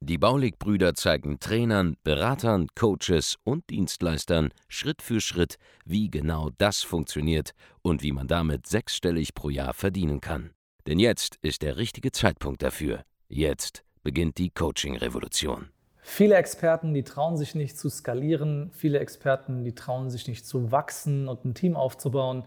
Die 0.00 0.18
Baulig-Brüder 0.18 0.94
zeigen 0.94 1.40
Trainern, 1.40 1.96
Beratern, 2.04 2.68
Coaches 2.74 3.36
und 3.44 3.68
Dienstleistern 3.70 4.50
Schritt 4.68 5.02
für 5.02 5.20
Schritt, 5.20 5.56
wie 5.84 6.10
genau 6.10 6.50
das 6.58 6.82
funktioniert 6.82 7.52
und 7.82 8.02
wie 8.02 8.12
man 8.12 8.28
damit 8.28 8.66
sechsstellig 8.66 9.34
pro 9.34 9.50
Jahr 9.50 9.74
verdienen 9.74 10.20
kann. 10.20 10.50
Denn 10.86 10.98
jetzt 10.98 11.36
ist 11.42 11.62
der 11.62 11.76
richtige 11.76 12.12
Zeitpunkt 12.12 12.62
dafür. 12.62 13.02
Jetzt 13.28 13.84
beginnt 14.02 14.38
die 14.38 14.50
Coaching-Revolution. 14.50 15.68
Viele 16.00 16.36
Experten, 16.36 16.94
die 16.94 17.04
trauen 17.04 17.36
sich 17.36 17.54
nicht 17.54 17.78
zu 17.78 17.90
skalieren, 17.90 18.70
viele 18.72 18.98
Experten, 18.98 19.64
die 19.64 19.74
trauen 19.74 20.08
sich 20.08 20.26
nicht 20.26 20.46
zu 20.46 20.72
wachsen 20.72 21.28
und 21.28 21.44
ein 21.44 21.54
Team 21.54 21.76
aufzubauen. 21.76 22.44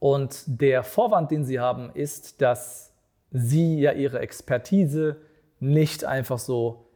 Und 0.00 0.42
der 0.46 0.82
Vorwand, 0.82 1.30
den 1.30 1.44
sie 1.44 1.60
haben, 1.60 1.90
ist, 1.94 2.42
dass 2.42 2.92
sie 3.30 3.78
ja 3.78 3.92
ihre 3.92 4.18
Expertise 4.18 5.18
nicht 5.64 6.04
einfach 6.04 6.38
so 6.38 6.86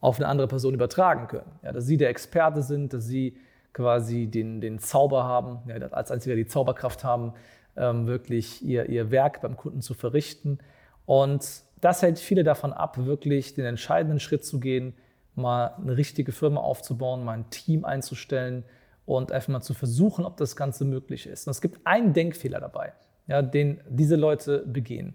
auf 0.00 0.18
eine 0.18 0.28
andere 0.28 0.48
Person 0.48 0.74
übertragen 0.74 1.26
können. 1.26 1.50
Ja, 1.62 1.72
dass 1.72 1.86
sie 1.86 1.96
der 1.96 2.10
Experte 2.10 2.62
sind, 2.62 2.92
dass 2.92 3.06
sie 3.06 3.36
quasi 3.72 4.26
den, 4.26 4.60
den 4.60 4.78
Zauber 4.78 5.24
haben, 5.24 5.60
ja, 5.66 5.76
als 5.88 6.10
einziger 6.10 6.36
die 6.36 6.46
Zauberkraft 6.46 7.04
haben, 7.04 7.32
ähm, 7.76 8.06
wirklich 8.06 8.62
ihr, 8.64 8.88
ihr 8.88 9.10
Werk 9.10 9.40
beim 9.40 9.56
Kunden 9.56 9.80
zu 9.80 9.94
verrichten. 9.94 10.58
Und 11.06 11.62
das 11.80 12.02
hält 12.02 12.18
viele 12.18 12.44
davon 12.44 12.72
ab, 12.72 12.98
wirklich 12.98 13.54
den 13.54 13.64
entscheidenden 13.64 14.20
Schritt 14.20 14.44
zu 14.44 14.60
gehen, 14.60 14.94
mal 15.34 15.74
eine 15.80 15.96
richtige 15.96 16.32
Firma 16.32 16.60
aufzubauen, 16.60 17.24
mal 17.24 17.32
ein 17.32 17.50
Team 17.50 17.84
einzustellen 17.84 18.64
und 19.06 19.32
einfach 19.32 19.48
mal 19.48 19.62
zu 19.62 19.74
versuchen, 19.74 20.24
ob 20.24 20.36
das 20.36 20.56
Ganze 20.56 20.84
möglich 20.84 21.26
ist. 21.26 21.46
Und 21.46 21.52
es 21.52 21.60
gibt 21.60 21.86
einen 21.86 22.12
Denkfehler 22.12 22.60
dabei, 22.60 22.92
ja, 23.26 23.42
den 23.42 23.80
diese 23.88 24.16
Leute 24.16 24.64
begehen. 24.66 25.14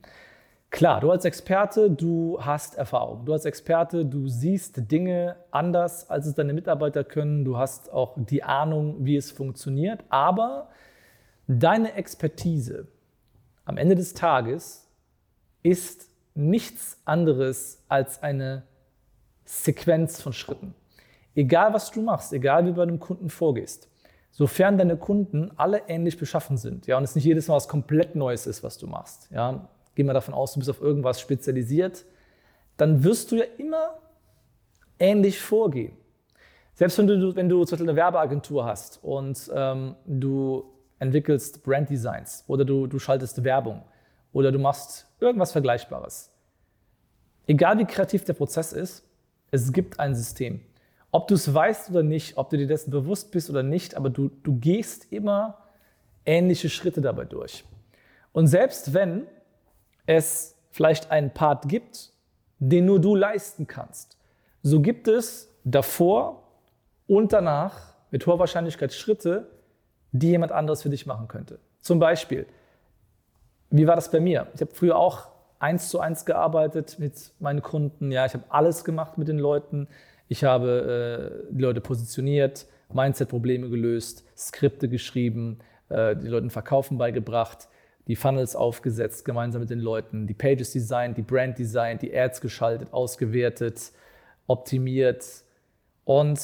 Klar, 0.73 1.01
du 1.01 1.11
als 1.11 1.23
Experte, 1.23 1.91
du 1.91 2.39
hast 2.41 2.79
Erfahrung. 2.79 3.25
Du 3.25 3.33
als 3.33 3.45
Experte, 3.45 4.07
du 4.07 4.27
siehst 4.27 4.91
Dinge 4.91 5.35
anders, 5.51 6.09
als 6.09 6.25
es 6.25 6.33
deine 6.33 6.51
Mitarbeiter 6.51 7.03
können. 7.03 7.45
Du 7.45 7.57
hast 7.57 7.93
auch 7.93 8.15
die 8.17 8.41
Ahnung, 8.41 9.05
wie 9.05 9.15
es 9.15 9.29
funktioniert. 9.29 10.03
Aber 10.09 10.69
deine 11.47 11.93
Expertise 11.93 12.87
am 13.65 13.77
Ende 13.77 13.93
des 13.93 14.15
Tages 14.15 14.89
ist 15.61 16.09
nichts 16.33 16.99
anderes 17.05 17.83
als 17.87 18.23
eine 18.23 18.63
Sequenz 19.45 20.23
von 20.23 20.33
Schritten. 20.33 20.73
Egal, 21.35 21.71
was 21.75 21.91
du 21.91 22.01
machst, 22.01 22.33
egal 22.33 22.63
wie 22.63 22.69
du 22.69 22.77
bei 22.77 22.81
einem 22.81 22.99
Kunden 22.99 23.29
vorgehst, 23.29 23.89
sofern 24.31 24.79
deine 24.79 24.97
Kunden 24.97 25.51
alle 25.55 25.83
ähnlich 25.87 26.17
beschaffen 26.17 26.57
sind, 26.57 26.87
ja, 26.87 26.97
und 26.97 27.03
es 27.03 27.13
nicht 27.13 27.25
jedes 27.25 27.47
Mal 27.47 27.57
was 27.57 27.67
komplett 27.67 28.15
Neues 28.15 28.47
ist, 28.47 28.63
was 28.63 28.79
du 28.79 28.87
machst, 28.87 29.29
ja, 29.29 29.69
gehen 29.95 30.05
wir 30.05 30.13
davon 30.13 30.33
aus, 30.33 30.53
du 30.53 30.59
bist 30.59 30.69
auf 30.69 30.81
irgendwas 30.81 31.19
spezialisiert, 31.21 32.05
dann 32.77 33.03
wirst 33.03 33.31
du 33.31 33.37
ja 33.37 33.45
immer 33.57 33.99
ähnlich 34.99 35.39
vorgehen. 35.39 35.93
Selbst 36.73 36.97
wenn 36.97 37.07
du, 37.07 37.35
wenn 37.35 37.49
du 37.49 37.63
zum 37.65 37.75
Beispiel 37.75 37.89
eine 37.89 37.95
Werbeagentur 37.95 38.65
hast 38.65 38.99
und 39.03 39.51
ähm, 39.53 39.95
du 40.05 40.65
entwickelst 40.99 41.63
Branddesigns 41.63 42.43
oder 42.47 42.65
du, 42.65 42.87
du 42.87 42.97
schaltest 42.97 43.43
Werbung 43.43 43.83
oder 44.31 44.51
du 44.51 44.57
machst 44.57 45.07
irgendwas 45.19 45.51
Vergleichbares. 45.51 46.31
Egal 47.45 47.77
wie 47.77 47.85
kreativ 47.85 48.23
der 48.23 48.33
Prozess 48.33 48.73
ist, 48.73 49.03
es 49.51 49.71
gibt 49.71 49.99
ein 49.99 50.15
System. 50.15 50.61
Ob 51.11 51.27
du 51.27 51.35
es 51.35 51.53
weißt 51.53 51.91
oder 51.91 52.01
nicht, 52.01 52.37
ob 52.37 52.49
du 52.49 52.57
dir 52.57 52.65
dessen 52.65 52.89
bewusst 52.89 53.31
bist 53.31 53.49
oder 53.49 53.61
nicht, 53.61 53.95
aber 53.95 54.09
du, 54.09 54.29
du 54.41 54.55
gehst 54.55 55.11
immer 55.11 55.59
ähnliche 56.25 56.69
Schritte 56.69 57.01
dabei 57.01 57.25
durch. 57.25 57.63
Und 58.31 58.47
selbst 58.47 58.95
wenn 58.95 59.27
es 60.05 60.55
vielleicht 60.71 61.11
einen 61.11 61.31
Part 61.31 61.69
gibt, 61.69 62.11
den 62.59 62.85
nur 62.85 62.99
du 62.99 63.15
leisten 63.15 63.67
kannst, 63.67 64.17
so 64.61 64.81
gibt 64.81 65.07
es 65.07 65.53
davor 65.63 66.43
und 67.07 67.33
danach 67.33 67.93
mit 68.11 68.25
hoher 68.25 68.39
Wahrscheinlichkeit 68.39 68.93
Schritte, 68.93 69.49
die 70.11 70.29
jemand 70.29 70.51
anderes 70.51 70.81
für 70.81 70.89
dich 70.89 71.05
machen 71.05 71.27
könnte. 71.27 71.59
Zum 71.81 71.99
Beispiel, 71.99 72.45
wie 73.69 73.87
war 73.87 73.95
das 73.95 74.09
bei 74.11 74.19
mir? 74.19 74.47
Ich 74.53 74.61
habe 74.61 74.71
früher 74.73 74.95
auch 74.95 75.27
eins 75.59 75.89
zu 75.89 75.99
eins 75.99 76.25
gearbeitet 76.25 76.97
mit 76.99 77.31
meinen 77.39 77.61
Kunden. 77.61 78.11
Ja, 78.11 78.25
ich 78.25 78.33
habe 78.33 78.43
alles 78.49 78.83
gemacht 78.83 79.17
mit 79.17 79.27
den 79.27 79.39
Leuten. 79.39 79.87
Ich 80.27 80.43
habe 80.43 81.43
äh, 81.49 81.53
die 81.53 81.61
Leute 81.61 81.81
positioniert, 81.81 82.67
Mindset-Probleme 82.93 83.69
gelöst, 83.69 84.25
Skripte 84.37 84.87
geschrieben, 84.87 85.59
äh, 85.89 86.15
die 86.15 86.27
Leuten 86.27 86.49
Verkaufen 86.49 86.97
beigebracht 86.97 87.67
die 88.07 88.15
Funnels 88.15 88.55
aufgesetzt, 88.55 89.25
gemeinsam 89.25 89.61
mit 89.61 89.69
den 89.69 89.79
Leuten, 89.79 90.27
die 90.27 90.33
Pages 90.33 90.71
designt, 90.71 91.17
die 91.17 91.21
Brand 91.21 91.57
designt, 91.57 92.01
die 92.01 92.15
Ads 92.15 92.41
geschaltet, 92.41 92.91
ausgewertet, 92.91 93.91
optimiert 94.47 95.25
und 96.03 96.39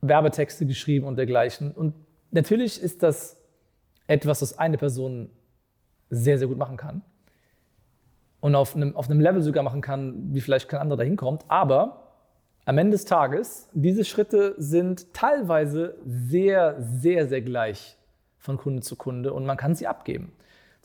Werbetexte 0.00 0.66
geschrieben 0.66 1.06
und 1.06 1.16
dergleichen. 1.16 1.72
Und 1.72 1.94
natürlich 2.30 2.80
ist 2.80 3.02
das 3.02 3.36
etwas, 4.06 4.42
was 4.42 4.58
eine 4.58 4.78
Person 4.78 5.30
sehr, 6.10 6.38
sehr 6.38 6.46
gut 6.46 6.58
machen 6.58 6.76
kann 6.76 7.02
und 8.40 8.54
auf 8.54 8.76
einem, 8.76 8.96
auf 8.96 9.10
einem 9.10 9.20
Level 9.20 9.42
sogar 9.42 9.62
machen 9.62 9.80
kann, 9.80 10.32
wie 10.32 10.40
vielleicht 10.40 10.68
kein 10.68 10.80
anderer 10.80 10.98
dahin 10.98 11.16
kommt. 11.16 11.44
Aber 11.48 12.04
am 12.64 12.78
Ende 12.78 12.92
des 12.92 13.04
Tages, 13.04 13.68
diese 13.72 14.04
Schritte 14.04 14.54
sind 14.58 15.12
teilweise 15.12 15.96
sehr, 16.04 16.76
sehr, 16.80 17.26
sehr 17.26 17.42
gleich 17.42 17.96
von 18.38 18.56
Kunde 18.56 18.82
zu 18.82 18.94
Kunde 18.96 19.32
und 19.32 19.44
man 19.44 19.56
kann 19.56 19.74
sie 19.74 19.86
abgeben. 19.86 20.32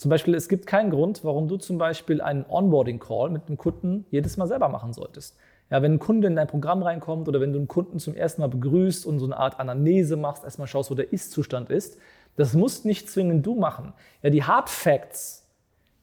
Zum 0.03 0.09
Beispiel, 0.09 0.35
es 0.35 0.49
gibt 0.49 0.67
keinen 0.67 0.89
Grund, 0.89 1.23
warum 1.23 1.47
du 1.47 1.55
zum 1.55 1.77
Beispiel 1.77 2.19
einen 2.19 2.45
Onboarding-Call 2.45 3.29
mit 3.29 3.43
einem 3.47 3.55
Kunden 3.55 4.05
jedes 4.11 4.35
Mal 4.35 4.47
selber 4.47 4.67
machen 4.67 4.91
solltest. 4.91 5.37
Ja, 5.69 5.81
wenn 5.81 5.93
ein 5.93 5.99
Kunde 5.99 6.27
in 6.27 6.35
dein 6.35 6.47
Programm 6.47 6.83
reinkommt 6.83 7.29
oder 7.29 7.39
wenn 7.39 7.53
du 7.53 7.57
einen 7.57 7.69
Kunden 7.69 7.99
zum 7.99 8.13
ersten 8.13 8.41
Mal 8.41 8.49
begrüßt 8.49 9.05
und 9.05 9.19
so 9.19 9.25
eine 9.25 9.37
Art 9.37 9.61
Anamnese 9.61 10.17
machst, 10.17 10.43
erstmal 10.43 10.67
schaust, 10.67 10.91
wo 10.91 10.95
der 10.95 11.13
Ist-Zustand 11.13 11.69
ist, 11.69 11.97
das 12.35 12.53
musst 12.53 12.83
nicht 12.83 13.09
zwingend 13.09 13.45
du 13.45 13.55
machen. 13.55 13.93
Ja, 14.21 14.29
die 14.29 14.43
Hard 14.43 14.69
Facts 14.69 15.47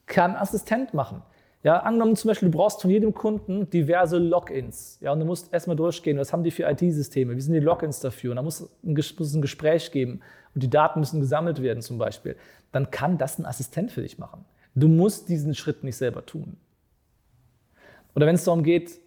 kann 0.06 0.34
Assistent 0.34 0.94
machen. 0.94 1.20
Ja, 1.62 1.80
angenommen 1.80 2.16
zum 2.16 2.28
Beispiel, 2.28 2.50
du 2.50 2.56
brauchst 2.56 2.80
von 2.80 2.90
jedem 2.90 3.12
Kunden 3.12 3.68
diverse 3.68 4.16
Logins. 4.16 4.98
Ja, 5.00 5.12
und 5.12 5.20
du 5.20 5.26
musst 5.26 5.52
erstmal 5.52 5.76
durchgehen, 5.76 6.16
was 6.16 6.32
haben 6.32 6.42
die 6.42 6.50
für 6.50 6.62
IT-Systeme, 6.62 7.36
wie 7.36 7.40
sind 7.40 7.52
die 7.52 7.60
Logins 7.60 8.00
dafür? 8.00 8.30
Und 8.30 8.36
da 8.36 8.42
muss, 8.42 8.60
es 8.82 9.34
ein 9.34 9.42
Gespräch 9.42 9.92
geben 9.92 10.20
und 10.54 10.62
die 10.62 10.70
Daten 10.70 11.00
müssen 11.00 11.20
gesammelt 11.20 11.60
werden 11.60 11.82
zum 11.82 11.98
Beispiel. 11.98 12.36
Dann 12.72 12.90
kann 12.90 13.18
das 13.18 13.38
ein 13.38 13.44
Assistent 13.44 13.92
für 13.92 14.00
dich 14.00 14.18
machen. 14.18 14.46
Du 14.74 14.88
musst 14.88 15.28
diesen 15.28 15.54
Schritt 15.54 15.84
nicht 15.84 15.96
selber 15.96 16.24
tun. 16.24 16.56
Oder 18.14 18.26
wenn 18.26 18.36
es 18.36 18.44
darum 18.44 18.62
geht, 18.62 18.98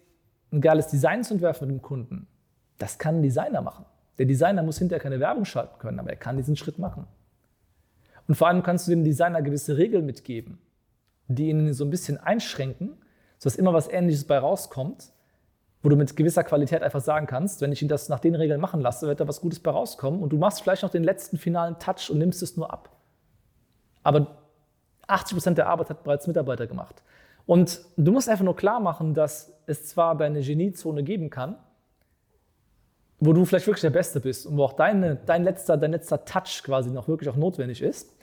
ein 0.52 0.60
geiles 0.60 0.86
Design 0.86 1.24
zu 1.24 1.34
entwerfen 1.34 1.66
mit 1.66 1.78
dem 1.78 1.82
Kunden, 1.82 2.28
das 2.78 2.98
kann 2.98 3.16
ein 3.16 3.22
Designer 3.22 3.62
machen. 3.62 3.84
Der 4.18 4.26
Designer 4.26 4.62
muss 4.62 4.78
hinterher 4.78 5.02
keine 5.02 5.18
Werbung 5.18 5.44
schalten 5.44 5.76
können, 5.80 5.98
aber 5.98 6.10
er 6.10 6.16
kann 6.16 6.36
diesen 6.36 6.54
Schritt 6.54 6.78
machen. 6.78 7.08
Und 8.28 8.36
vor 8.36 8.46
allem 8.46 8.62
kannst 8.62 8.86
du 8.86 8.92
dem 8.92 9.02
Designer 9.02 9.42
gewisse 9.42 9.76
Regeln 9.76 10.06
mitgeben 10.06 10.58
die 11.28 11.48
ihn 11.48 11.72
so 11.72 11.84
ein 11.84 11.90
bisschen 11.90 12.18
einschränken, 12.18 12.96
sodass 13.38 13.56
immer 13.56 13.72
was 13.72 13.88
Ähnliches 13.88 14.24
bei 14.24 14.38
rauskommt, 14.38 15.10
wo 15.82 15.88
du 15.88 15.96
mit 15.96 16.16
gewisser 16.16 16.44
Qualität 16.44 16.82
einfach 16.82 17.00
sagen 17.00 17.26
kannst, 17.26 17.60
wenn 17.60 17.72
ich 17.72 17.82
ihn 17.82 17.88
das 17.88 18.08
nach 18.08 18.20
den 18.20 18.34
Regeln 18.34 18.60
machen 18.60 18.80
lasse, 18.80 19.06
wird 19.06 19.20
da 19.20 19.28
was 19.28 19.40
Gutes 19.40 19.60
bei 19.60 19.70
rauskommen 19.70 20.22
und 20.22 20.30
du 20.30 20.38
machst 20.38 20.62
vielleicht 20.62 20.82
noch 20.82 20.90
den 20.90 21.04
letzten 21.04 21.36
finalen 21.36 21.78
Touch 21.78 22.10
und 22.10 22.18
nimmst 22.18 22.42
es 22.42 22.56
nur 22.56 22.72
ab. 22.72 22.90
Aber 24.02 24.38
80 25.06 25.36
Prozent 25.36 25.58
der 25.58 25.68
Arbeit 25.68 25.90
hat 25.90 26.04
bereits 26.04 26.26
Mitarbeiter 26.26 26.66
gemacht. 26.66 27.02
Und 27.46 27.82
du 27.96 28.12
musst 28.12 28.28
einfach 28.28 28.44
nur 28.44 28.56
klar 28.56 28.80
machen, 28.80 29.12
dass 29.12 29.52
es 29.66 29.86
zwar 29.86 30.16
deine 30.16 30.40
Geniezone 30.40 31.02
geben 31.02 31.28
kann, 31.28 31.56
wo 33.20 33.32
du 33.32 33.44
vielleicht 33.44 33.66
wirklich 33.66 33.82
der 33.82 33.90
Beste 33.90 34.20
bist 34.20 34.46
und 34.46 34.56
wo 34.56 34.64
auch 34.64 34.72
deine, 34.72 35.16
dein, 35.16 35.44
letzter, 35.44 35.76
dein 35.76 35.92
letzter 35.92 36.24
Touch 36.24 36.62
quasi 36.64 36.90
noch 36.90 37.08
wirklich 37.08 37.28
auch 37.28 37.36
notwendig 37.36 37.82
ist, 37.82 38.14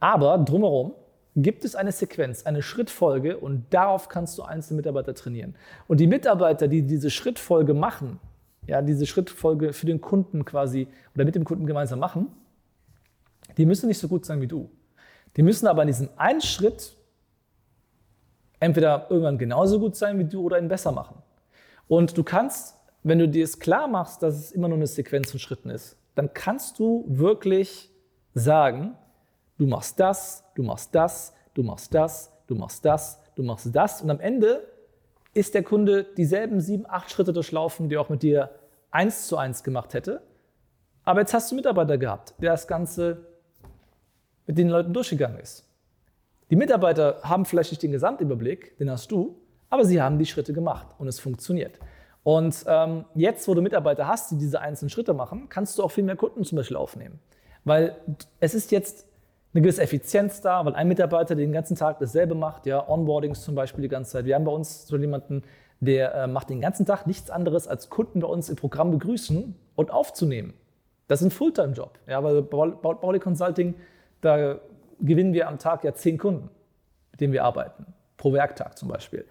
aber 0.00 0.38
drumherum 0.38 0.94
gibt 1.34 1.64
es 1.64 1.74
eine 1.74 1.92
Sequenz, 1.92 2.44
eine 2.44 2.62
Schrittfolge 2.62 3.38
und 3.38 3.64
darauf 3.70 4.08
kannst 4.08 4.36
du 4.38 4.42
einzelne 4.42 4.76
Mitarbeiter 4.76 5.14
trainieren. 5.14 5.54
Und 5.88 5.98
die 5.98 6.06
Mitarbeiter, 6.06 6.68
die 6.68 6.82
diese 6.82 7.10
Schrittfolge 7.10 7.74
machen, 7.74 8.20
ja, 8.66 8.82
diese 8.82 9.06
Schrittfolge 9.06 9.72
für 9.72 9.86
den 9.86 10.00
Kunden 10.00 10.44
quasi 10.44 10.88
oder 11.14 11.24
mit 11.24 11.34
dem 11.34 11.44
Kunden 11.44 11.66
gemeinsam 11.66 11.98
machen, 11.98 12.28
die 13.56 13.66
müssen 13.66 13.88
nicht 13.88 13.98
so 13.98 14.08
gut 14.08 14.24
sein 14.24 14.40
wie 14.40 14.46
du. 14.46 14.70
Die 15.36 15.42
müssen 15.42 15.66
aber 15.66 15.82
in 15.82 15.88
diesem 15.88 16.10
einen 16.16 16.42
Schritt 16.42 16.96
entweder 18.60 19.06
irgendwann 19.10 19.38
genauso 19.38 19.80
gut 19.80 19.96
sein 19.96 20.18
wie 20.18 20.24
du 20.24 20.42
oder 20.42 20.58
ihn 20.58 20.68
besser 20.68 20.92
machen. 20.92 21.16
Und 21.88 22.16
du 22.16 22.22
kannst, 22.22 22.76
wenn 23.02 23.18
du 23.18 23.28
dir 23.28 23.42
es 23.42 23.58
klar 23.58 23.88
machst, 23.88 24.22
dass 24.22 24.36
es 24.36 24.52
immer 24.52 24.68
nur 24.68 24.76
eine 24.76 24.86
Sequenz 24.86 25.30
von 25.30 25.40
Schritten 25.40 25.70
ist, 25.70 25.96
dann 26.14 26.32
kannst 26.32 26.78
du 26.78 27.04
wirklich 27.08 27.90
sagen, 28.34 28.94
du 29.58 29.66
machst 29.66 29.98
das, 30.00 30.44
du 30.54 30.62
machst 30.62 30.94
das, 30.94 31.34
du 31.54 31.62
machst 31.62 31.94
das, 31.94 32.32
du 32.46 32.54
machst 32.54 32.84
das, 32.84 33.20
du 33.34 33.42
machst 33.42 33.74
das. 33.74 34.02
Und 34.02 34.10
am 34.10 34.20
Ende 34.20 34.66
ist 35.34 35.54
der 35.54 35.62
Kunde 35.62 36.04
dieselben 36.04 36.60
sieben, 36.60 36.84
acht 36.88 37.10
Schritte 37.10 37.32
durchlaufen, 37.32 37.88
die 37.88 37.96
er 37.96 38.00
auch 38.00 38.08
mit 38.08 38.22
dir 38.22 38.50
eins 38.90 39.26
zu 39.26 39.36
eins 39.36 39.62
gemacht 39.62 39.94
hätte. 39.94 40.22
Aber 41.04 41.20
jetzt 41.20 41.34
hast 41.34 41.50
du 41.50 41.54
einen 41.54 41.60
Mitarbeiter 41.60 41.98
gehabt, 41.98 42.34
der 42.40 42.52
das 42.52 42.68
Ganze 42.68 43.26
mit 44.46 44.58
den 44.58 44.68
Leuten 44.68 44.92
durchgegangen 44.92 45.38
ist. 45.38 45.64
Die 46.50 46.56
Mitarbeiter 46.56 47.20
haben 47.22 47.44
vielleicht 47.46 47.72
nicht 47.72 47.82
den 47.82 47.92
Gesamtüberblick, 47.92 48.76
den 48.78 48.90
hast 48.90 49.10
du, 49.10 49.40
aber 49.70 49.84
sie 49.84 50.02
haben 50.02 50.18
die 50.18 50.26
Schritte 50.26 50.52
gemacht 50.52 50.86
und 50.98 51.08
es 51.08 51.18
funktioniert. 51.18 51.78
Und 52.24 52.64
ähm, 52.66 53.06
jetzt, 53.14 53.48
wo 53.48 53.54
du 53.54 53.62
Mitarbeiter 53.62 54.06
hast, 54.06 54.30
die 54.30 54.36
diese 54.36 54.60
einzelnen 54.60 54.90
Schritte 54.90 55.14
machen, 55.14 55.48
kannst 55.48 55.78
du 55.78 55.82
auch 55.82 55.90
viel 55.90 56.04
mehr 56.04 56.16
Kunden 56.16 56.44
zum 56.44 56.56
Beispiel 56.56 56.76
aufnehmen. 56.76 57.18
Weil 57.64 57.96
es 58.38 58.54
ist 58.54 58.70
jetzt 58.70 59.06
eine 59.54 59.62
gewisse 59.62 59.82
Effizienz 59.82 60.40
da, 60.40 60.64
weil 60.64 60.74
ein 60.74 60.88
Mitarbeiter 60.88 61.34
den 61.34 61.52
ganzen 61.52 61.76
Tag 61.76 61.98
dasselbe 61.98 62.34
macht, 62.34 62.66
ja, 62.66 62.88
Onboardings 62.88 63.42
zum 63.42 63.54
Beispiel 63.54 63.82
die 63.82 63.88
ganze 63.88 64.12
Zeit. 64.12 64.24
Wir 64.24 64.34
haben 64.34 64.44
bei 64.44 64.52
uns 64.52 64.86
so 64.86 64.96
jemanden, 64.96 65.42
der 65.80 66.14
äh, 66.14 66.26
macht 66.26 66.48
den 66.48 66.60
ganzen 66.60 66.86
Tag 66.86 67.06
nichts 67.06 67.28
anderes, 67.28 67.68
als 67.68 67.90
Kunden 67.90 68.20
bei 68.20 68.28
uns 68.28 68.48
im 68.48 68.56
Programm 68.56 68.90
begrüßen 68.92 69.54
und 69.74 69.90
aufzunehmen. 69.90 70.54
Das 71.08 71.20
ist 71.20 71.26
ein 71.26 71.30
Fulltime-Job, 71.30 71.98
ja, 72.06 72.22
weil 72.22 72.40
Bauli 72.42 73.18
Consulting, 73.18 73.74
da 74.20 74.58
gewinnen 75.00 75.34
wir 75.34 75.48
am 75.48 75.58
Tag 75.58 75.84
ja 75.84 75.92
zehn 75.92 76.16
Kunden, 76.16 76.48
mit 77.10 77.20
denen 77.20 77.32
wir 77.32 77.44
arbeiten, 77.44 77.86
pro 78.16 78.32
Werktag 78.32 78.78
zum 78.78 78.88
Beispiel. 78.88 79.26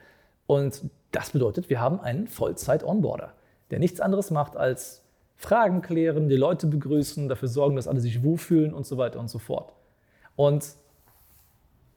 Und 0.46 0.84
das 1.12 1.32
bedeutet, 1.32 1.70
wir 1.70 1.82
haben 1.82 2.00
einen 2.00 2.28
Vollzeit-Onboarder, 2.28 3.34
der 3.72 3.80
nichts 3.80 4.00
anderes 4.00 4.30
macht 4.30 4.58
als 4.58 5.04
Fragen 5.38 5.82
klären, 5.82 6.30
die 6.30 6.36
Leute 6.36 6.68
begrüßen, 6.68 7.28
dafür 7.28 7.48
sorgen, 7.48 7.76
dass 7.76 7.88
alle 7.88 8.02
sich 8.02 8.22
wohlfühlen 8.22 8.74
und 8.74 8.86
so 8.86 8.98
weiter 8.98 9.20
und 9.20 9.30
so 9.30 9.40
fort. 9.40 9.74
Und 10.36 10.76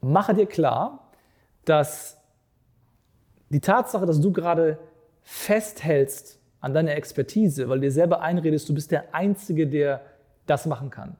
mache 0.01 0.35
dir 0.35 0.47
klar, 0.47 1.11
dass 1.65 2.19
die 3.51 3.61
Tatsache, 3.61 4.07
dass 4.07 4.21
du 4.21 4.33
gerade 4.33 4.79
festhältst 5.23 6.39
an 6.61 6.75
deiner 6.75 6.93
Expertise, 6.93 7.69
weil 7.69 7.79
du 7.79 7.87
dir 7.87 7.93
selber 7.93 8.21
einredest, 8.21 8.69
du 8.69 8.75
bist 8.75 8.91
der 8.91 9.15
Einzige, 9.15 9.67
der 9.67 10.01
das 10.47 10.67
machen 10.67 10.91
kann, 10.91 11.17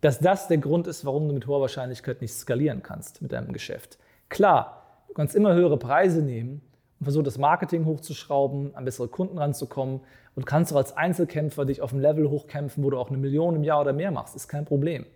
dass 0.00 0.18
das 0.18 0.48
der 0.48 0.58
Grund 0.58 0.86
ist, 0.86 1.04
warum 1.04 1.28
du 1.28 1.34
mit 1.34 1.46
hoher 1.46 1.60
Wahrscheinlichkeit 1.60 2.20
nicht 2.20 2.34
skalieren 2.34 2.82
kannst 2.82 3.22
mit 3.22 3.32
deinem 3.32 3.52
Geschäft. 3.52 3.98
Klar, 4.28 4.82
du 5.08 5.14
kannst 5.14 5.34
immer 5.34 5.54
höhere 5.54 5.78
Preise 5.78 6.22
nehmen 6.22 6.62
und 6.98 7.04
versuchen, 7.04 7.24
das 7.24 7.38
Marketing 7.38 7.84
hochzuschrauben, 7.84 8.74
an 8.74 8.84
bessere 8.84 9.08
Kunden 9.08 9.38
ranzukommen 9.38 10.00
und 10.34 10.46
kannst 10.46 10.72
auch 10.72 10.76
als 10.76 10.96
Einzelkämpfer 10.96 11.64
dich 11.64 11.80
auf 11.82 11.92
ein 11.92 12.00
Level 12.00 12.28
hochkämpfen, 12.28 12.84
wo 12.84 12.90
du 12.90 12.98
auch 12.98 13.08
eine 13.08 13.18
Million 13.18 13.56
im 13.56 13.64
Jahr 13.64 13.80
oder 13.80 13.92
mehr 13.92 14.10
machst, 14.10 14.36
ist 14.36 14.48
kein 14.48 14.64
Problem. 14.64 15.06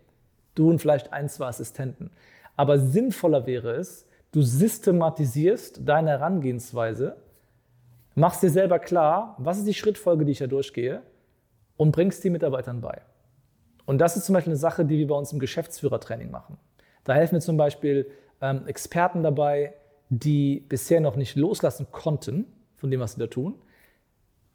Du 0.54 0.68
und 0.70 0.80
vielleicht 0.80 1.12
ein, 1.12 1.28
zwei 1.28 1.46
Assistenten. 1.46 2.10
Aber 2.56 2.78
sinnvoller 2.78 3.46
wäre 3.46 3.72
es, 3.72 4.06
du 4.32 4.42
systematisierst 4.42 5.80
deine 5.86 6.10
Herangehensweise, 6.10 7.16
machst 8.14 8.42
dir 8.42 8.50
selber 8.50 8.78
klar, 8.78 9.36
was 9.38 9.58
ist 9.58 9.66
die 9.66 9.74
Schrittfolge, 9.74 10.24
die 10.24 10.32
ich 10.32 10.38
da 10.38 10.46
durchgehe 10.46 11.02
und 11.76 11.92
bringst 11.92 12.22
die 12.24 12.30
Mitarbeitern 12.30 12.80
bei. 12.80 13.00
Und 13.86 13.98
das 13.98 14.16
ist 14.16 14.26
zum 14.26 14.34
Beispiel 14.34 14.52
eine 14.52 14.58
Sache, 14.58 14.84
die 14.84 14.98
wir 14.98 15.06
bei 15.06 15.14
uns 15.14 15.32
im 15.32 15.38
Geschäftsführertraining 15.38 16.30
machen. 16.30 16.58
Da 17.04 17.14
helfen 17.14 17.34
wir 17.34 17.40
zum 17.40 17.56
Beispiel 17.56 18.10
ähm, 18.40 18.66
Experten 18.66 19.22
dabei, 19.22 19.74
die 20.08 20.60
bisher 20.60 21.00
noch 21.00 21.16
nicht 21.16 21.36
loslassen 21.36 21.86
konnten 21.90 22.46
von 22.76 22.90
dem, 22.90 23.00
was 23.00 23.14
sie 23.14 23.20
da 23.20 23.26
tun, 23.26 23.54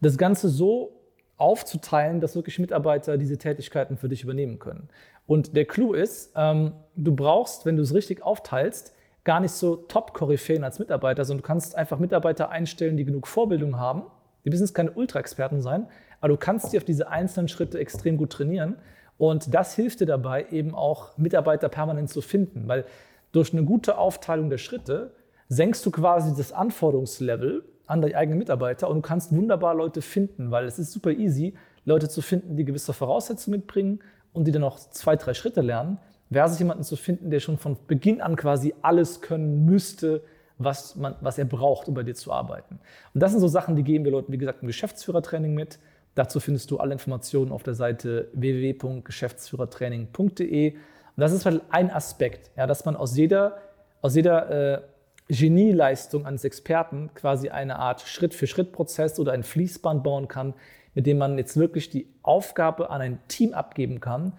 das 0.01 0.17
Ganze 0.17 0.49
so 0.49 0.96
aufzuteilen, 1.37 2.19
dass 2.19 2.35
wirklich 2.35 2.59
Mitarbeiter 2.59 3.17
diese 3.17 3.37
Tätigkeiten 3.37 3.97
für 3.97 4.09
dich 4.09 4.23
übernehmen 4.23 4.59
können. 4.59 4.89
Und 5.27 5.55
der 5.55 5.65
Clou 5.65 5.93
ist, 5.93 6.31
ähm, 6.35 6.73
du 6.95 7.15
brauchst, 7.15 7.65
wenn 7.65 7.75
du 7.75 7.83
es 7.83 7.93
richtig 7.93 8.23
aufteilst, 8.23 8.93
gar 9.23 9.39
nicht 9.39 9.51
so 9.51 9.75
Top-Koryphäen 9.75 10.63
als 10.63 10.79
Mitarbeiter, 10.79 11.25
sondern 11.25 11.41
du 11.41 11.47
kannst 11.47 11.75
einfach 11.75 11.99
Mitarbeiter 11.99 12.49
einstellen, 12.49 12.95
die 12.95 13.05
genug 13.05 13.27
Vorbildung 13.27 13.77
haben. 13.77 14.03
Die 14.45 14.49
müssen 14.49 14.63
jetzt 14.63 14.73
keine 14.73 14.91
Ultra-Experten 14.91 15.61
sein, 15.61 15.87
aber 16.21 16.29
du 16.29 16.37
kannst 16.37 16.71
die 16.71 16.77
auf 16.77 16.85
diese 16.85 17.09
einzelnen 17.09 17.49
Schritte 17.49 17.77
extrem 17.77 18.17
gut 18.17 18.31
trainieren. 18.31 18.77
Und 19.17 19.53
das 19.53 19.75
hilft 19.75 19.99
dir 19.99 20.05
dabei, 20.05 20.47
eben 20.51 20.73
auch 20.73 21.17
Mitarbeiter 21.17 21.67
permanent 21.69 22.09
zu 22.09 22.21
finden, 22.21 22.67
weil 22.67 22.85
durch 23.33 23.51
eine 23.51 23.65
gute 23.65 23.97
Aufteilung 23.97 24.49
der 24.49 24.57
Schritte 24.57 25.11
senkst 25.49 25.85
du 25.85 25.91
quasi 25.91 26.33
das 26.35 26.53
Anforderungslevel 26.53 27.65
an 27.87 28.01
deine 28.01 28.15
eigenen 28.15 28.39
Mitarbeiter 28.39 28.89
und 28.89 28.97
du 28.97 29.01
kannst 29.01 29.35
wunderbar 29.35 29.73
Leute 29.73 30.01
finden, 30.01 30.51
weil 30.51 30.65
es 30.65 30.77
ist 30.77 30.91
super 30.91 31.11
easy, 31.11 31.55
Leute 31.85 32.09
zu 32.09 32.21
finden, 32.21 32.57
die 32.57 32.65
gewisse 32.65 32.93
Voraussetzungen 32.93 33.59
mitbringen 33.59 33.99
und 34.33 34.45
die 34.45 34.51
dann 34.51 34.61
noch 34.61 34.77
zwei, 34.77 35.15
drei 35.15 35.33
Schritte 35.33 35.61
lernen, 35.61 35.97
versus 36.31 36.59
jemanden 36.59 36.83
zu 36.83 36.97
finden, 36.97 37.31
der 37.31 37.39
schon 37.39 37.57
von 37.57 37.77
Beginn 37.87 38.21
an 38.21 38.35
quasi 38.35 38.75
alles 38.81 39.21
können 39.21 39.65
müsste, 39.65 40.21
was, 40.57 40.95
man, 40.95 41.15
was 41.21 41.37
er 41.37 41.45
braucht, 41.45 41.87
um 41.87 41.93
bei 41.93 42.01
dir 42.03 42.15
zu 42.15 42.33
arbeiten. 42.33 42.79
Und 43.13 43.21
das 43.21 43.31
sind 43.31 43.39
so 43.39 43.47
Sachen, 43.47 43.75
die 43.75 43.83
geben 43.83 44.03
wir 44.05 44.11
Leuten, 44.11 44.33
wie 44.33 44.37
gesagt, 44.37 44.61
im 44.61 44.67
Geschäftsführertraining 44.67 45.53
mit. 45.53 45.79
Dazu 46.15 46.39
findest 46.39 46.71
du 46.71 46.77
alle 46.77 46.93
Informationen 46.93 47.51
auf 47.51 47.63
der 47.63 47.73
Seite 47.75 48.29
www.geschäftsführertraining.de. 48.33 50.73
Und 50.73 50.79
das 51.15 51.31
ist 51.31 51.45
halt 51.45 51.61
ein 51.69 51.91
Aspekt, 51.91 52.51
ja, 52.57 52.67
dass 52.67 52.85
man 52.85 52.95
aus 52.95 53.15
jeder, 53.15 53.59
aus 54.01 54.15
jeder 54.15 54.49
äh, 54.49 54.81
Genieleistung 55.29 56.25
eines 56.25 56.43
Experten 56.45 57.09
quasi 57.13 57.49
eine 57.49 57.79
Art 57.79 58.01
Schritt-für-Schritt-Prozess 58.01 59.19
oder 59.19 59.33
ein 59.33 59.43
Fließband 59.43 60.03
bauen 60.03 60.27
kann, 60.27 60.53
mit 60.93 61.05
dem 61.05 61.17
man 61.17 61.37
jetzt 61.37 61.57
wirklich 61.57 61.89
die 61.89 62.07
Aufgabe 62.23 62.89
an 62.89 63.01
ein 63.01 63.19
Team 63.27 63.53
abgeben 63.53 63.99
kann, 63.99 64.33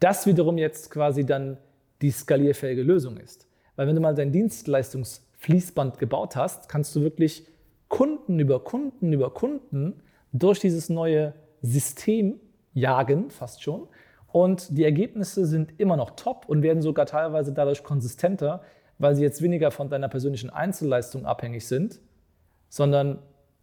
das 0.00 0.26
wiederum 0.26 0.56
jetzt 0.56 0.90
quasi 0.90 1.26
dann 1.26 1.58
die 2.00 2.10
skalierfähige 2.10 2.82
Lösung 2.82 3.16
ist. 3.16 3.46
Weil 3.76 3.88
wenn 3.88 3.96
du 3.96 4.00
mal 4.00 4.14
dein 4.14 4.32
Dienstleistungsfließband 4.32 5.98
gebaut 5.98 6.36
hast, 6.36 6.68
kannst 6.68 6.94
du 6.94 7.02
wirklich 7.02 7.46
Kunden 7.88 8.38
über 8.38 8.60
Kunden 8.60 9.12
über 9.12 9.30
Kunden 9.30 10.02
durch 10.32 10.60
dieses 10.60 10.88
neue 10.88 11.34
System 11.62 12.38
jagen, 12.74 13.30
fast 13.30 13.62
schon. 13.62 13.88
Und 14.30 14.76
die 14.76 14.84
Ergebnisse 14.84 15.46
sind 15.46 15.80
immer 15.80 15.96
noch 15.96 16.10
top 16.10 16.48
und 16.48 16.62
werden 16.62 16.82
sogar 16.82 17.06
teilweise 17.06 17.52
dadurch 17.52 17.82
konsistenter, 17.82 18.62
weil 18.98 19.14
sie 19.14 19.22
jetzt 19.22 19.42
weniger 19.42 19.70
von 19.70 19.88
deiner 19.88 20.08
persönlichen 20.08 20.50
Einzelleistung 20.50 21.26
abhängig 21.26 21.66
sind, 21.66 22.00
sondern 22.68 23.18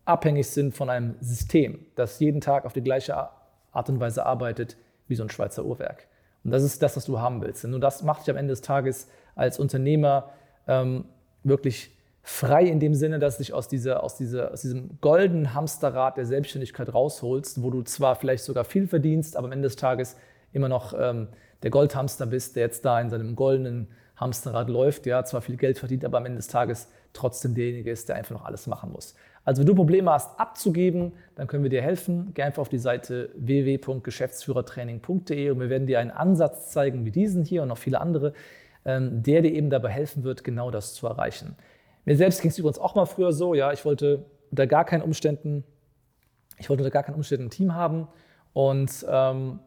abhängig 0.06 0.50
sind 0.50 0.76
von 0.76 0.90
einem 0.90 1.16
System, 1.20 1.86
das 1.96 2.20
jeden 2.20 2.42
Tag 2.42 2.66
auf 2.66 2.74
die 2.74 2.84
gleiche 2.84 3.16
Art 3.16 3.90
und 3.90 4.00
Weise 4.00 4.26
arbeitet 4.26 4.78
wie 5.08 5.16
so 5.16 5.24
ein 5.24 5.30
Schweizer 5.30 5.66
Uhrwerk. 5.66 6.08
Und 6.44 6.52
das 6.52 6.64
ist 6.64 6.82
das, 6.82 6.96
was 6.96 7.06
du 7.06 7.20
haben 7.20 7.42
willst. 7.42 7.66
Und 7.66 7.80
das 7.82 8.04
macht 8.04 8.22
dich 8.22 8.30
am 8.30 8.38
Ende 8.38 8.52
des 8.52 8.62
Tages 8.62 9.08
als 9.36 9.60
Unternehmer 9.60 10.30
ähm, 10.68 11.06
wirklich 11.44 11.92
frei 12.22 12.64
in 12.64 12.80
dem 12.80 12.96
Sinne, 12.96 13.20
dass 13.20 13.38
du 13.38 13.44
dich 13.44 13.54
aus, 13.54 13.68
dieser, 13.68 14.04
aus, 14.04 14.18
dieser, 14.18 14.52
aus 14.52 14.62
diesem 14.62 14.98
goldenen 15.02 15.54
Hamsterrad 15.54 16.18
der 16.18 16.26
Selbstständigkeit 16.26 16.94
rausholst, 16.94 17.62
wo 17.62 17.70
du 17.70 17.84
zwar 17.84 18.16
vielleicht 18.16 18.44
sogar 18.44 18.64
viel 18.64 18.88
verdienst, 18.88 19.36
aber 19.38 19.48
am 19.48 19.52
Ende 19.52 19.68
des 19.68 19.76
Tages 19.76 20.16
immer 20.54 20.70
noch 20.70 20.94
ähm, 20.98 21.28
der 21.64 21.72
Goldhamster 21.72 22.26
bist, 22.26 22.56
der 22.56 22.64
jetzt 22.64 22.86
da 22.86 23.00
in 23.00 23.10
seinem 23.10 23.36
goldenen 23.36 23.90
Hamsterrad 24.16 24.70
läuft, 24.70 25.06
ja, 25.06 25.24
zwar 25.24 25.42
viel 25.42 25.58
Geld 25.58 25.78
verdient, 25.78 26.04
aber 26.06 26.18
am 26.18 26.26
Ende 26.26 26.38
des 26.38 26.48
Tages 26.48 26.90
trotzdem 27.14 27.54
derjenige 27.56 27.92
ist, 27.92 28.10
der 28.10 28.16
einfach 28.16 28.36
noch 28.36 28.46
alles 28.46 28.66
machen 28.68 28.92
muss. 28.92 29.16
Also 29.44 29.62
wenn 29.62 29.68
du 29.68 29.76
Probleme 29.76 30.12
hast 30.12 30.40
abzugeben, 30.40 31.14
dann 31.36 31.48
können 31.48 31.64
wir 31.64 31.70
dir 31.70 31.82
helfen. 31.82 32.32
Geh 32.34 32.44
einfach 32.44 32.62
auf 32.62 32.70
die 32.70 32.80
Seite 32.80 33.30
www.geschäftsführertraining.de 33.36 35.50
und 35.52 35.60
wir 35.60 35.70
werden 35.70 35.88
dir 35.88 36.00
einen 36.00 36.12
Ansatz 36.12 36.72
zeigen 36.72 37.06
wie 37.06 37.12
diesen 37.12 37.46
hier 37.46 37.62
und 37.62 37.70
noch 37.70 37.78
viele 37.78 38.02
andere, 38.02 38.34
ähm, 38.86 39.22
der 39.22 39.44
dir 39.44 39.52
eben 39.52 39.70
dabei 39.70 39.90
helfen 39.90 40.24
wird, 40.24 40.44
genau 40.44 40.72
das 40.72 40.96
zu 40.96 41.06
erreichen. 41.08 41.56
Mir 42.06 42.18
selbst 42.18 42.42
ging 42.42 42.50
es 42.52 42.58
übrigens 42.58 42.80
auch 42.80 42.96
mal 42.96 43.06
früher 43.06 43.34
so, 43.34 43.54
ja, 43.54 43.72
ich 43.72 43.86
wollte 43.86 44.26
unter 44.50 44.66
gar 44.68 44.86
keinen 44.86 45.04
Umständen, 45.04 45.64
ich 46.58 46.70
wollte 46.70 46.84
unter 46.84 46.92
gar 46.92 47.04
keinen 47.04 47.16
Umständen 47.16 47.48
ein 47.48 47.52
Team 47.52 47.76
haben 47.76 48.08
und 48.54 49.06
ähm, 49.08 49.60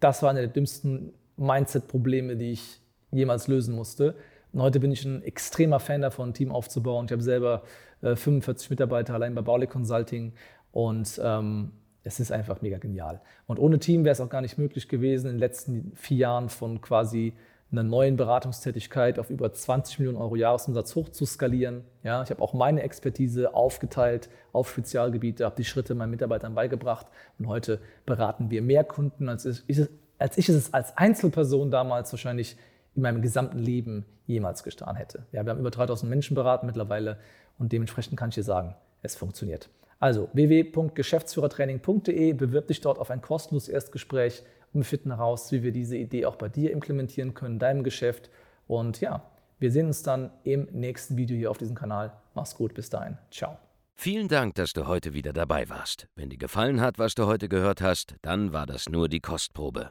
das 0.00 0.22
war 0.22 0.30
eine 0.30 0.40
der 0.40 0.50
dümmsten 0.50 1.14
Mindset-Probleme, 1.36 2.36
die 2.36 2.52
ich 2.52 2.83
jemals 3.16 3.48
lösen 3.48 3.74
musste. 3.74 4.14
Und 4.52 4.62
heute 4.62 4.80
bin 4.80 4.92
ich 4.92 5.04
ein 5.04 5.22
extremer 5.22 5.80
Fan 5.80 6.00
davon, 6.00 6.30
ein 6.30 6.34
Team 6.34 6.52
aufzubauen. 6.52 7.06
Ich 7.06 7.12
habe 7.12 7.22
selber 7.22 7.62
äh, 8.02 8.14
45 8.14 8.70
Mitarbeiter 8.70 9.14
allein 9.14 9.34
bei 9.34 9.42
Bauli 9.42 9.66
Consulting 9.66 10.32
und 10.70 11.20
ähm, 11.22 11.72
es 12.04 12.20
ist 12.20 12.30
einfach 12.30 12.62
mega 12.62 12.78
genial. 12.78 13.20
Und 13.46 13.58
ohne 13.58 13.78
Team 13.78 14.04
wäre 14.04 14.12
es 14.12 14.20
auch 14.20 14.28
gar 14.28 14.42
nicht 14.42 14.58
möglich 14.58 14.88
gewesen, 14.88 15.26
in 15.26 15.32
den 15.34 15.38
letzten 15.40 15.92
vier 15.96 16.18
Jahren 16.18 16.48
von 16.50 16.80
quasi 16.80 17.34
einer 17.72 17.82
neuen 17.82 18.16
Beratungstätigkeit 18.16 19.18
auf 19.18 19.30
über 19.30 19.52
20 19.52 19.98
Millionen 19.98 20.18
Euro 20.18 20.36
Jahresumsatz 20.36 20.94
hoch 20.94 21.08
zu 21.08 21.26
skalieren. 21.26 21.84
Ja, 22.02 22.22
ich 22.22 22.30
habe 22.30 22.42
auch 22.42 22.52
meine 22.52 22.82
Expertise 22.82 23.54
aufgeteilt 23.54 24.28
auf 24.52 24.70
Spezialgebiete, 24.70 25.44
habe 25.44 25.56
die 25.56 25.64
Schritte 25.64 25.94
meinen 25.94 26.10
Mitarbeitern 26.10 26.54
beigebracht 26.54 27.06
und 27.38 27.48
heute 27.48 27.80
beraten 28.06 28.50
wir 28.50 28.62
mehr 28.62 28.84
Kunden, 28.84 29.28
als 29.28 29.44
ich, 29.46 29.88
als 30.18 30.38
ich 30.38 30.48
es 30.48 30.72
als 30.72 30.96
Einzelperson 30.96 31.70
damals 31.70 32.12
wahrscheinlich 32.12 32.56
in 32.94 33.02
meinem 33.02 33.22
gesamten 33.22 33.58
Leben 33.58 34.04
jemals 34.26 34.62
getan 34.62 34.96
hätte. 34.96 35.26
Ja, 35.32 35.44
wir 35.44 35.50
haben 35.50 35.60
über 35.60 35.70
3000 35.70 36.08
Menschen 36.08 36.34
beraten 36.34 36.66
mittlerweile 36.66 37.18
und 37.58 37.72
dementsprechend 37.72 38.18
kann 38.18 38.30
ich 38.30 38.36
dir 38.36 38.42
sagen, 38.42 38.74
es 39.02 39.16
funktioniert. 39.16 39.68
Also 40.00 40.28
www.geschäftsführertraining.de, 40.32 42.32
bewirb 42.34 42.68
dich 42.68 42.80
dort 42.80 42.98
auf 42.98 43.10
ein 43.10 43.22
kostenloses 43.22 43.68
Erstgespräch 43.68 44.42
und 44.72 44.80
wir 44.80 44.84
finden 44.84 45.10
heraus, 45.10 45.52
wie 45.52 45.62
wir 45.62 45.72
diese 45.72 45.96
Idee 45.96 46.26
auch 46.26 46.36
bei 46.36 46.48
dir 46.48 46.72
implementieren 46.72 47.34
können, 47.34 47.54
in 47.54 47.58
deinem 47.58 47.84
Geschäft. 47.84 48.30
Und 48.66 49.00
ja, 49.00 49.22
wir 49.58 49.70
sehen 49.70 49.86
uns 49.86 50.02
dann 50.02 50.30
im 50.42 50.68
nächsten 50.72 51.16
Video 51.16 51.36
hier 51.36 51.50
auf 51.50 51.58
diesem 51.58 51.76
Kanal. 51.76 52.12
Mach's 52.34 52.56
gut, 52.56 52.74
bis 52.74 52.90
dahin. 52.90 53.18
Ciao. 53.30 53.56
Vielen 53.94 54.28
Dank, 54.28 54.56
dass 54.56 54.72
du 54.72 54.88
heute 54.88 55.14
wieder 55.14 55.32
dabei 55.32 55.68
warst. 55.68 56.08
Wenn 56.16 56.28
dir 56.28 56.38
gefallen 56.38 56.80
hat, 56.80 56.98
was 56.98 57.14
du 57.14 57.26
heute 57.26 57.48
gehört 57.48 57.80
hast, 57.80 58.16
dann 58.22 58.52
war 58.52 58.66
das 58.66 58.88
nur 58.88 59.08
die 59.08 59.20
Kostprobe. 59.20 59.90